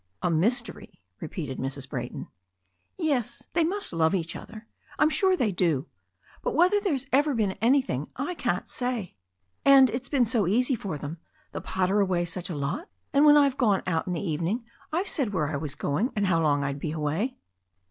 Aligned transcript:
'A 0.23 0.31
mystery!" 0.31 0.99
repeated 1.19 1.59
Mrs. 1.59 1.87
Brayton. 1.87 2.27
Yes. 2.97 3.49
They 3.53 3.63
must 3.63 3.93
love 3.93 4.15
each 4.15 4.35
other. 4.35 4.65
I'm 4.97 5.11
sure 5.11 5.37
they 5.37 5.51
do; 5.51 5.89
but 6.41 6.55
whether 6.55 6.79
there's 6.81 7.05
ever 7.13 7.35
been 7.35 7.51
anything 7.61 8.07
I 8.15 8.33
can't 8.33 8.67
say. 8.67 9.13
And 9.63 9.91
it's 9.91 10.09
been 10.09 10.25
so 10.25 10.47
easy 10.47 10.73
for 10.73 10.97
them— 10.97 11.19
the 11.53 11.61
pater 11.61 11.99
away 11.99 12.25
such 12.25 12.49
a 12.49 12.55
lot 12.57 12.89
and 13.13 13.25
when 13.27 13.37
I 13.37 13.43
have 13.43 13.59
gone 13.59 13.83
out 13.85 14.07
in 14.07 14.13
the 14.13 14.27
evenings 14.27 14.63
I've 14.91 15.07
said 15.07 15.33
where 15.33 15.49
I 15.49 15.57
was 15.57 15.75
going 15.75 16.11
and 16.15 16.25
how 16.25 16.41
long 16.41 16.63
I'd 16.63 16.79
be 16.79 16.93
away." 16.93 17.37